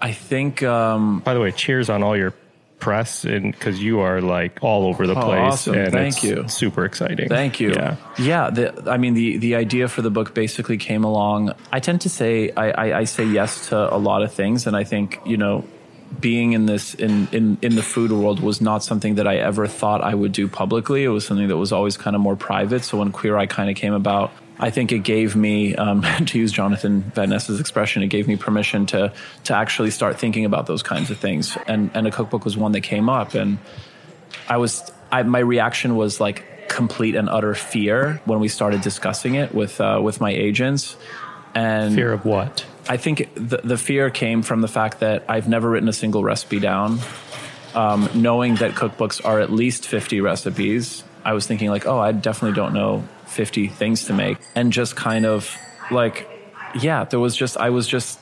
[0.00, 2.32] I think um, By the way, cheers on all your
[2.78, 5.40] press and because you are like all over the Oh, place.
[5.52, 5.74] awesome.
[5.76, 6.48] And Thank it's you.
[6.48, 7.28] Super exciting.
[7.28, 7.70] Thank you.
[7.70, 7.96] Yeah.
[8.18, 8.50] Yeah.
[8.50, 11.52] The, I mean, the, the idea for the book basically came along.
[11.72, 14.66] I tend to say, I, I, I say yes to a lot of things.
[14.66, 15.64] And I think, you know,
[16.20, 19.66] being in this, in, in, in the food world was not something that I ever
[19.66, 21.02] thought I would do publicly.
[21.02, 22.84] It was something that was always kind of more private.
[22.84, 26.38] So when Queer Eye kind of came about, I think it gave me, um, to
[26.38, 29.12] use Jonathan Van Ness's expression, it gave me permission to
[29.44, 31.56] to actually start thinking about those kinds of things.
[31.66, 33.58] And and a cookbook was one that came up, and
[34.48, 39.34] I was, I, my reaction was like complete and utter fear when we started discussing
[39.34, 40.96] it with uh, with my agents.
[41.54, 42.66] And Fear of what?
[42.88, 46.22] I think the, the fear came from the fact that I've never written a single
[46.22, 46.98] recipe down.
[47.74, 52.12] Um, knowing that cookbooks are at least 50 recipes, I was thinking, like, oh, I
[52.12, 54.38] definitely don't know 50 things to make.
[54.54, 55.52] And just kind of
[55.90, 56.28] like,
[56.80, 58.20] yeah, there was just, I was just,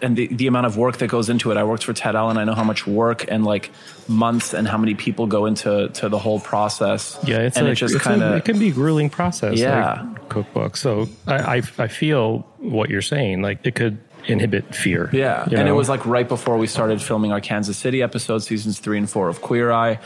[0.00, 1.56] and the, the amount of work that goes into it.
[1.56, 2.36] I worked for Ted Allen.
[2.36, 3.72] I know how much work and like
[4.06, 7.18] months and how many people go into to the whole process.
[7.26, 9.58] Yeah, it's and like, it just kind of it can be a grueling process.
[9.58, 10.02] Yeah.
[10.02, 10.76] like cookbook.
[10.76, 13.40] So I, I I feel what you're saying.
[13.40, 15.08] Like it could inhibit fear.
[15.12, 15.44] Yeah.
[15.50, 18.98] And it was like right before we started filming our Kansas City episode, seasons three
[18.98, 19.98] and four of Queer Eye.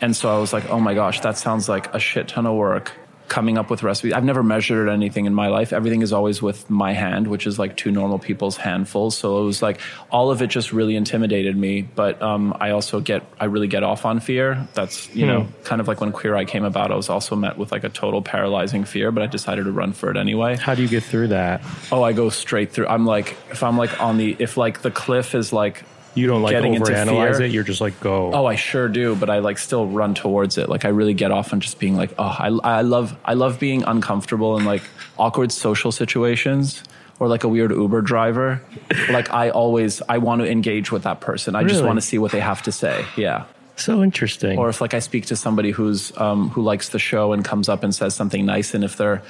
[0.00, 2.54] And so I was like, oh my gosh, that sounds like a shit ton of
[2.54, 2.92] work
[3.28, 4.14] coming up with recipes.
[4.14, 5.74] I've never measured anything in my life.
[5.74, 9.18] Everything is always with my hand, which is like two normal people's handfuls.
[9.18, 9.80] So it was like
[10.10, 11.82] all of it just really intimidated me.
[11.82, 14.66] But um, I also get, I really get off on fear.
[14.72, 17.58] That's, you know, kind of like when Queer Eye came about, I was also met
[17.58, 20.56] with like a total paralyzing fear, but I decided to run for it anyway.
[20.56, 21.60] How do you get through that?
[21.92, 22.86] Oh, I go straight through.
[22.86, 25.84] I'm like, if I'm like on the, if like the cliff is like,
[26.18, 27.46] You don't like Getting into overanalyze fear.
[27.46, 27.52] it.
[27.52, 28.32] You're just like go.
[28.34, 30.68] oh, I sure do, but I like still run towards it.
[30.68, 33.60] Like I really get off on just being like, oh, I, I love, I love
[33.60, 34.82] being uncomfortable in like
[35.18, 36.82] awkward social situations
[37.20, 38.60] or like a weird Uber driver.
[39.10, 41.54] like I always, I want to engage with that person.
[41.54, 43.04] I just want to see what they have to say.
[43.16, 43.44] Yeah.
[43.76, 44.58] so interesting.
[44.58, 47.68] Or if like I speak to somebody who's um, who likes the show and comes
[47.68, 49.22] up and says something nice, and if they're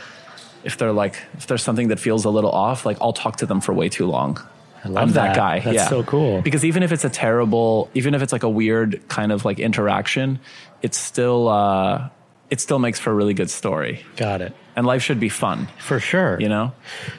[0.64, 3.46] if they're like if there's something that feels a little off, like I'll talk to
[3.46, 4.40] them for way too long.
[4.84, 5.36] Love I'm that, that.
[5.36, 5.60] guy.
[5.60, 5.88] That's yeah.
[5.88, 6.42] so cool.
[6.42, 9.58] Because even if it's a terrible, even if it's like a weird kind of like
[9.58, 10.38] interaction,
[10.82, 12.08] it's still uh,
[12.50, 14.04] it still makes for a really good story.
[14.16, 14.54] Got it.
[14.76, 16.40] And life should be fun For sure.
[16.40, 16.70] you know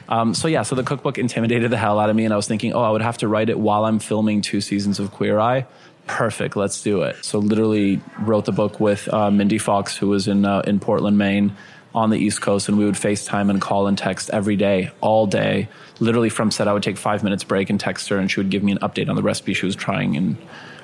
[0.08, 2.48] um, so yeah so the cookbook intimidated the hell out of me and i was
[2.48, 5.38] thinking oh i would have to write it while i'm filming two seasons of queer
[5.38, 5.66] eye
[6.06, 10.26] perfect let's do it so literally wrote the book with uh, mindy fox who was
[10.26, 11.54] in uh, in portland maine
[11.94, 15.26] on the east coast and we would facetime and call and text every day all
[15.26, 18.38] day literally from set i would take five minutes break and text her and she
[18.40, 20.36] would give me an update on the recipe she was trying and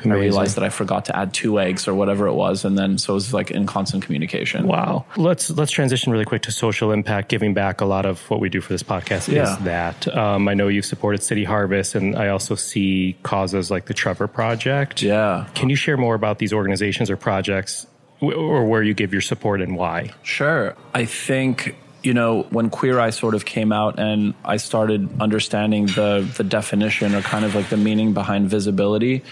[0.04, 2.96] i realized that i forgot to add two eggs or whatever it was and then
[2.98, 5.04] so it was like in constant communication Wow.
[5.16, 7.28] Let's let's transition really quick to social impact.
[7.28, 7.80] Giving back.
[7.80, 9.52] A lot of what we do for this podcast Yeah.
[9.52, 10.06] is that.
[10.16, 14.26] Um, I know you've supported City Harvest, and I also see causes like the Trevor
[14.28, 15.02] Project.
[15.02, 17.86] yeah Can you share more about these organizations or projects,
[18.20, 20.10] or where you give your support and why?
[20.22, 20.74] Sure.
[20.94, 25.86] I think you know when Queer Eye sort of came out and I started understanding
[25.86, 29.22] the the definition or kind of like the meaning behind visibility,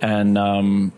[0.00, 0.92] and um,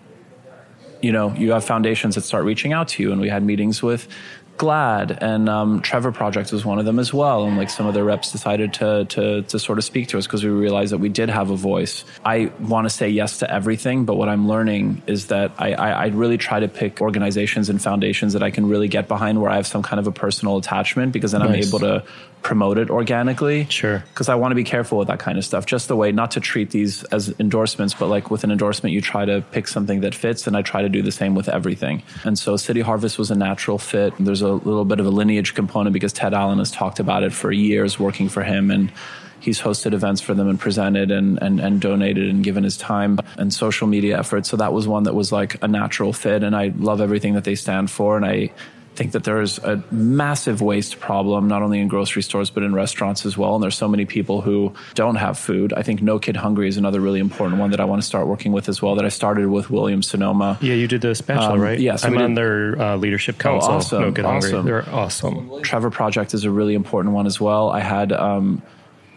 [1.03, 3.83] you know you have foundations that start reaching out to you, and we had meetings
[3.83, 4.09] with.
[4.59, 7.95] GLAAD and um, Trevor Project was one of them as well, and like some of
[7.95, 10.99] their reps decided to to to sort of speak to us because we realized that
[10.99, 12.05] we did have a voice.
[12.25, 15.91] I want to say yes to everything, but what I'm learning is that I, I
[15.91, 19.51] I really try to pick organizations and foundations that I can really get behind where
[19.51, 22.05] I have some kind of a personal attachment because then I'm able to
[22.47, 23.67] promote it organically.
[23.69, 24.05] Sure.
[24.15, 25.67] Because I want to be careful with that kind of stuff.
[25.67, 29.01] Just the way not to treat these as endorsements, but like with an endorsement, you
[29.01, 32.05] try to pick something that fits, and I try to do the same with everything.
[32.23, 34.15] And so City Harvest was a natural fit.
[34.21, 37.33] There's a little bit of a lineage component because Ted Allen has talked about it
[37.33, 38.93] for years, working for him, and
[39.41, 43.19] he's hosted events for them and presented and, and, and donated and given his time
[43.39, 44.49] and social media efforts.
[44.49, 46.45] So that was one that was like a natural fit.
[46.45, 48.17] And I love everything that they stand for.
[48.17, 48.53] And I
[48.97, 53.27] think that there's a massive waste problem, not only in grocery stores, but in restaurants
[53.27, 53.55] as well.
[53.55, 55.73] And there's so many people who don't have food.
[55.77, 58.27] I think No Kid Hungry is another really important one that I want to start
[58.27, 60.59] working with as well, that I started with William Sonoma.
[60.61, 61.79] Yeah, you did the special, Um, right?
[61.79, 63.71] yeah, so I'm on did- their uh, leadership council.
[63.75, 64.63] awesome, No Kid Hungry.
[64.63, 65.63] They're awesome.
[65.63, 67.69] Trevor Project is a really important one as well.
[67.71, 68.63] I had um,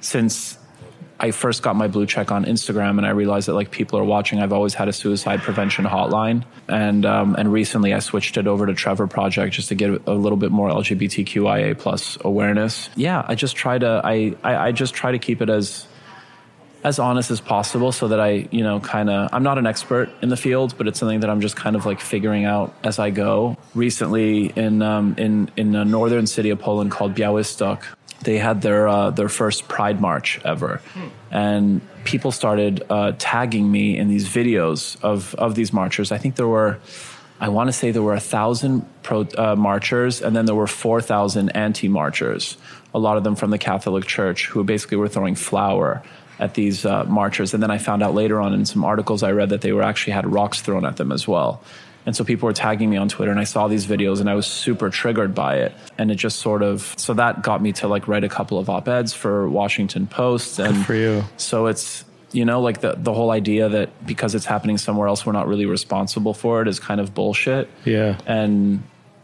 [0.02, 0.59] since
[1.20, 4.04] I first got my blue check on Instagram, and I realized that like people are
[4.04, 4.40] watching.
[4.40, 8.66] I've always had a suicide prevention hotline, and um, and recently I switched it over
[8.66, 12.90] to Trevor Project just to get a little bit more LGBTQIA plus awareness.
[12.96, 15.88] Yeah, I just try to I, I, I just try to keep it as
[16.84, 20.10] as honest as possible so that I, you know, kind of, I'm not an expert
[20.22, 23.00] in the field, but it's something that I'm just kind of like figuring out as
[23.00, 23.58] I go.
[23.76, 27.84] Recently in, um, in, in a northern city of Poland called Białystok,
[28.24, 30.82] they had their uh, their first Pride March ever,
[31.32, 36.12] and people started uh, tagging me in these videos of of these marchers.
[36.12, 36.80] I think there were,
[37.40, 40.68] I want to say there were a thousand pro uh, marchers, and then there were
[40.68, 42.58] four thousand anti marchers.
[42.94, 46.02] A lot of them from the Catholic Church, who basically were throwing flour
[46.40, 47.54] at these uh, marchers.
[47.54, 49.84] And then I found out later on in some articles I read that they were
[49.84, 51.62] actually had rocks thrown at them as well.
[52.10, 54.34] And so people were tagging me on Twitter and I saw these videos and I
[54.34, 55.76] was super triggered by it.
[55.96, 58.68] And it just sort of, so that got me to like write a couple of
[58.68, 60.58] op-eds for Washington Post.
[60.58, 61.24] And Good for you.
[61.38, 65.24] So it's, you know, like the, the whole idea that because it's happening somewhere else,
[65.24, 67.70] we're not really responsible for it is kind of bullshit.
[67.86, 68.18] Yeah.
[68.26, 68.82] And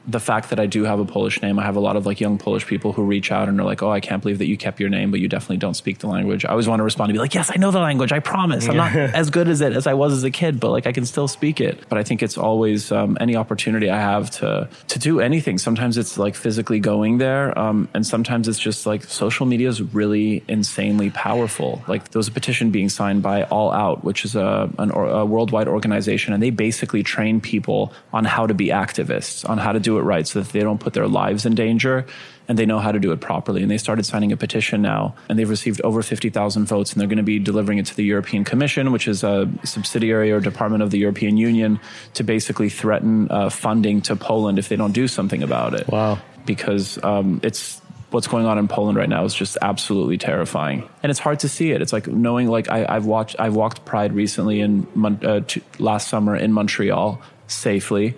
[0.08, 2.20] the fact that I do have a Polish name, I have a lot of like
[2.20, 4.58] young Polish people who reach out and are like, "Oh, I can't believe that you
[4.58, 7.10] kept your name, but you definitely don't speak the language." I always want to respond
[7.10, 8.12] to be like, "Yes, I know the language.
[8.12, 8.68] I promise.
[8.68, 10.92] I'm not as good as it as I was as a kid, but like I
[10.92, 14.70] can still speak it." But I think it's always um, any opportunity I have to
[14.88, 15.58] to do anything.
[15.58, 19.82] Sometimes it's like physically going there, um, and sometimes it's just like social media is
[19.82, 21.82] really insanely powerful.
[21.88, 25.26] Like there was a petition being signed by All Out, which is a, an, a
[25.26, 29.80] worldwide organization, and they basically train people on how to be activists, on how to
[29.80, 32.06] do it right so that they don't put their lives in danger
[32.48, 33.62] and they know how to do it properly.
[33.62, 37.08] And they started signing a petition now, and they've received over 50,000 votes, and they're
[37.08, 40.84] going to be delivering it to the European Commission, which is a subsidiary or department
[40.84, 41.80] of the European Union,
[42.14, 45.88] to basically threaten uh, funding to Poland if they don't do something about it.
[45.88, 46.20] Wow.
[46.46, 47.82] Because um, it's
[48.12, 51.50] what's going on in Poland right now is just absolutely terrifying, and it's hard to
[51.50, 51.82] see it.
[51.82, 54.88] It's like knowing, like I, have watched, I've walked Pride recently in
[55.24, 55.42] uh,
[55.80, 58.16] last summer in Montreal safely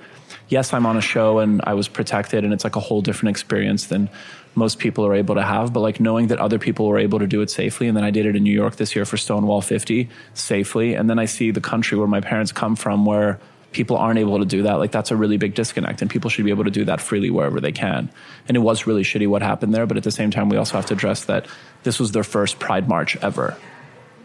[0.50, 3.30] yes, I'm on a show and I was protected and it's like a whole different
[3.32, 4.10] experience than
[4.56, 5.74] most people are able to have.
[5.74, 7.88] But like knowing that other people were able to do it safely.
[7.88, 10.96] And then I did it in New York this year for Stonewall 50 safely.
[10.96, 13.40] And then I see the country where my parents come from where
[13.72, 14.76] people aren't able to do that.
[14.76, 17.30] Like that's a really big disconnect and people should be able to do that freely
[17.30, 18.10] wherever they can.
[18.48, 19.86] And it was really shitty what happened there.
[19.86, 21.48] But at the same time, we also have to address that
[21.84, 23.58] this was their first Pride March ever.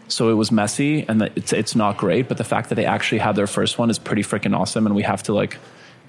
[0.07, 3.19] So it was messy and it's, it's not great, but the fact that they actually
[3.19, 4.85] had their first one is pretty freaking awesome.
[4.85, 5.57] And we have to like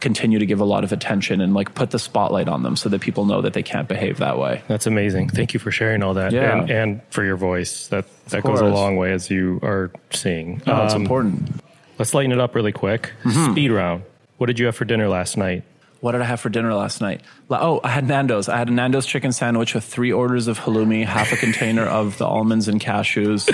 [0.05, 2.88] continue to give a lot of attention and like put the spotlight on them so
[2.90, 4.62] that people know that they can't behave that way.
[4.69, 5.31] That's amazing.
[5.31, 6.59] Thank you for sharing all that yeah.
[6.59, 7.88] and, and for your voice.
[7.88, 10.62] That that goes a long way as you are seeing.
[10.67, 11.61] No, um, it's important.
[11.99, 13.12] Let's lighten it up really quick.
[13.25, 13.53] Mm-hmm.
[13.53, 14.05] Speed round.
[14.37, 15.64] What did you have for dinner last night?
[16.01, 17.23] What did I have for dinner last night?
[17.49, 18.51] Oh, I had Nando's.
[18.51, 22.19] I had a Nando's chicken sandwich with three orders of halloumi, half a container of
[22.19, 23.51] the almonds and cashews,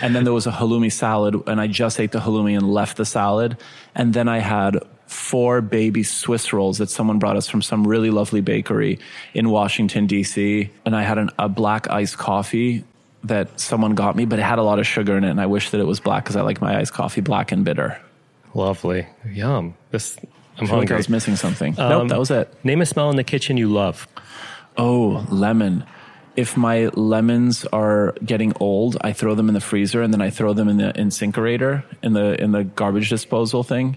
[0.00, 1.36] and then there was a halloumi salad.
[1.46, 3.58] And I just ate the halloumi and left the salad.
[3.94, 4.78] And then I had
[5.10, 9.00] four baby Swiss rolls that someone brought us from some really lovely bakery
[9.34, 10.70] in Washington, D.C.
[10.84, 12.84] And I had an, a black iced coffee
[13.24, 15.30] that someone got me, but it had a lot of sugar in it.
[15.30, 17.64] And I wish that it was black because I like my iced coffee black and
[17.64, 18.00] bitter.
[18.54, 19.06] Lovely.
[19.28, 19.74] Yum.
[19.90, 20.16] This,
[20.56, 20.86] I'm I hungry.
[20.86, 21.78] Like I was missing something.
[21.78, 22.64] Um, nope, that was it.
[22.64, 24.06] Name a smell in the kitchen you love.
[24.76, 25.84] Oh, lemon
[26.36, 30.30] if my lemons are getting old, I throw them in the freezer and then I
[30.30, 33.96] throw them in the incinerator in the in the garbage disposal thing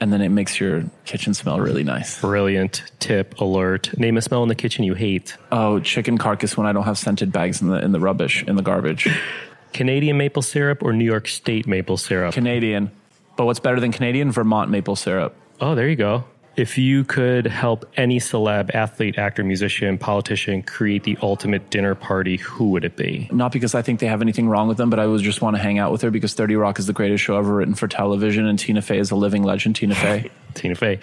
[0.00, 2.20] and then it makes your kitchen smell really nice.
[2.20, 3.96] Brilliant tip alert.
[3.98, 5.36] Name a smell in the kitchen you hate.
[5.52, 8.56] Oh, chicken carcass when I don't have scented bags in the in the rubbish in
[8.56, 9.08] the garbage.
[9.72, 12.34] Canadian maple syrup or New York State maple syrup?
[12.34, 12.90] Canadian.
[13.36, 14.32] But what's better than Canadian?
[14.32, 15.34] Vermont maple syrup.
[15.60, 16.24] Oh, there you go
[16.58, 22.36] if you could help any celeb, athlete, actor, musician, politician create the ultimate dinner party,
[22.38, 23.28] who would it be?
[23.30, 25.54] Not because I think they have anything wrong with them, but I would just want
[25.54, 27.86] to hang out with her because 30 Rock is the greatest show ever written for
[27.86, 29.76] television, and Tina Fey is a living legend.
[29.76, 30.30] Tina Fey.
[30.54, 30.98] Tina Fey.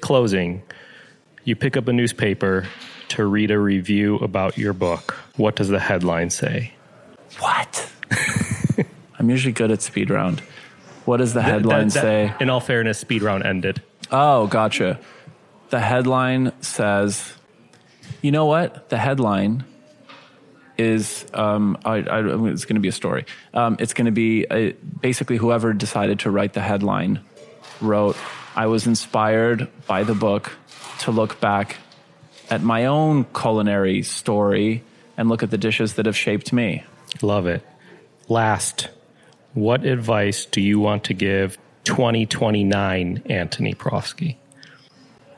[0.00, 0.62] Closing.
[1.44, 2.66] You pick up a newspaper
[3.10, 5.12] to read a review about your book.
[5.36, 6.72] What does the headline say?
[7.38, 7.92] What?
[9.20, 10.40] I'm usually good at speed round.
[11.04, 12.34] What does the headline that, that, say?
[12.40, 13.80] In all fairness, speed round ended.
[14.10, 15.00] Oh, gotcha.
[15.70, 17.32] The headline says,
[18.22, 18.88] you know what?
[18.88, 19.64] The headline
[20.78, 23.24] is um, I, I, it's going to be a story.
[23.54, 27.20] Um, it's going to be a, basically whoever decided to write the headline
[27.80, 28.16] wrote,
[28.54, 30.52] I was inspired by the book
[31.00, 31.76] to look back
[32.50, 34.82] at my own culinary story
[35.16, 36.84] and look at the dishes that have shaped me.
[37.22, 37.66] Love it.
[38.28, 38.88] Last,
[39.54, 44.36] what advice do you want to give 2029 Antoni Porowski.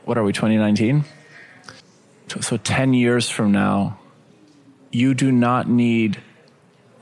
[0.05, 1.05] What are we, 2019?
[2.41, 3.99] So 10 years from now,
[4.91, 6.23] you do not need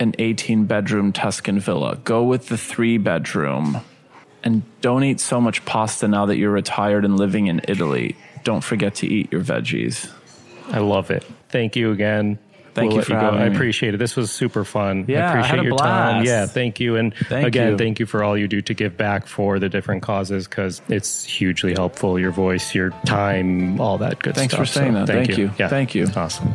[0.01, 1.97] an 18 bedroom Tuscan villa.
[1.97, 3.81] Go with the three bedroom.
[4.43, 8.17] And don't eat so much pasta now that you're retired and living in Italy.
[8.43, 10.11] Don't forget to eat your veggies.
[10.69, 11.25] I love it.
[11.49, 12.41] Thank you again.
[12.77, 13.55] Thank we'll you for having I me.
[13.57, 13.97] appreciate it.
[13.97, 15.05] This was super fun.
[15.09, 16.15] Yeah, I I appreciate had a your time.
[16.23, 16.27] blast.
[16.29, 16.97] Yeah, thank you.
[16.97, 17.79] And Thank again, you.
[17.79, 21.25] thank you for all you do to give back for the different causes because it's
[21.25, 22.19] hugely helpful.
[22.19, 24.67] Your voice, your time, all that good Thanks stuff.
[24.69, 25.07] Thanks for saying that.
[25.07, 25.51] Thank you.
[25.59, 26.07] Yeah, Thank you.
[26.15, 26.55] Awesome.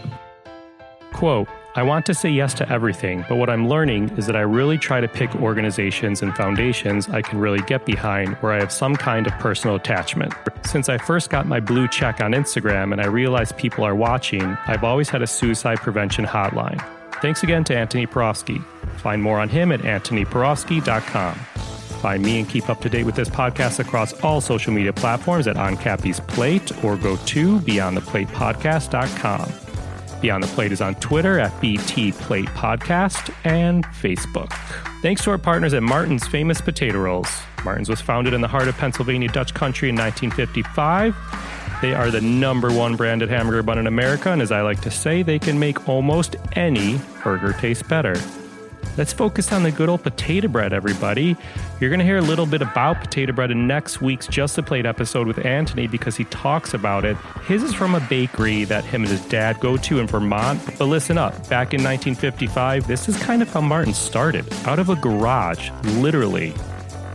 [1.13, 4.41] Quote, I want to say yes to everything, but what I'm learning is that I
[4.41, 8.73] really try to pick organizations and foundations I can really get behind where I have
[8.73, 10.33] some kind of personal attachment.
[10.65, 14.57] Since I first got my blue check on Instagram and I realized people are watching,
[14.67, 16.83] I've always had a suicide prevention hotline.
[17.21, 18.61] Thanks again to Antoni Porowski.
[18.97, 21.35] Find more on him at antoniporowski.com.
[21.35, 25.47] Find me and keep up to date with this podcast across all social media platforms
[25.47, 29.70] at On Cappy's Plate or go to beyondtheplatepodcast.com.
[30.21, 34.53] Beyond the Plate is on Twitter at BT Plate Podcast and Facebook.
[35.01, 37.27] Thanks to our partners at Martin's Famous Potato Rolls.
[37.65, 41.15] Martin's was founded in the heart of Pennsylvania Dutch country in 1955.
[41.81, 44.91] They are the number one branded hamburger bun in America, and as I like to
[44.91, 48.15] say, they can make almost any burger taste better.
[48.97, 51.35] Let's focus on the good old potato bread, everybody.
[51.81, 54.61] You're going to hear a little bit about potato bread in next week's Just a
[54.61, 57.17] Plate episode with Antoni because he talks about it.
[57.47, 60.61] His is from a bakery that him and his dad go to in Vermont.
[60.77, 64.89] But listen up, back in 1955, this is kind of how Martin started out of
[64.89, 66.53] a garage, literally.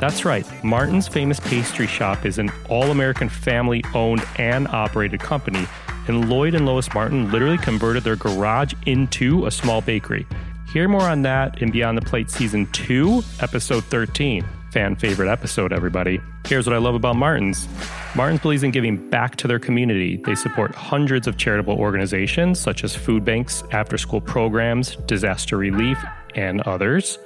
[0.00, 5.64] That's right, Martin's famous pastry shop is an all American family owned and operated company,
[6.08, 10.26] and Lloyd and Lois Martin literally converted their garage into a small bakery.
[10.72, 14.44] Hear more on that in Beyond the Plate Season 2, Episode 13.
[14.76, 16.20] Fan favorite episode, everybody.
[16.46, 17.66] Here's what I love about Martin's
[18.14, 20.18] Martin's believes in giving back to their community.
[20.18, 25.96] They support hundreds of charitable organizations such as food banks, after school programs, disaster relief,
[26.34, 27.18] and others.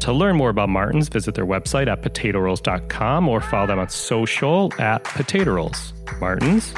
[0.00, 4.70] To learn more about Martin's, visit their website at potatorolls.com or follow them on social
[4.78, 5.94] at potato rolls.
[6.20, 6.74] Martin's,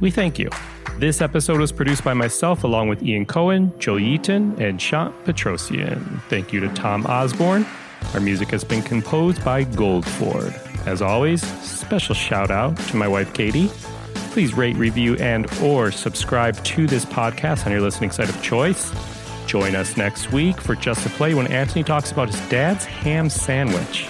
[0.00, 0.50] we thank you.
[0.98, 6.22] This episode was produced by myself along with Ian Cohen, Joe Yeaton, and Shant Petrosian.
[6.28, 7.66] Thank you to Tom Osborne.
[8.12, 10.52] Our music has been composed by Goldford.
[10.86, 13.68] As always, special shout out to my wife Katie.
[14.32, 18.92] Please rate, review, and or subscribe to this podcast on your listening site of choice.
[19.46, 23.30] Join us next week for Just a Plate when Antoni talks about his dad's ham
[23.30, 24.06] sandwich.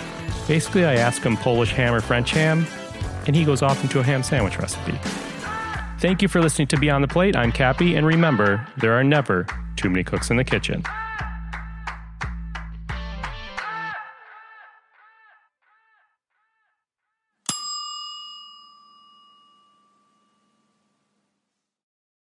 [0.49, 2.67] Basically, I ask him Polish ham or French ham,
[3.27, 4.99] and he goes off into a ham sandwich recipe.
[5.99, 7.37] Thank you for listening to Beyond the Plate.
[7.37, 10.85] I'm Cappy, and remember, there are never too many cooks in the kitchen.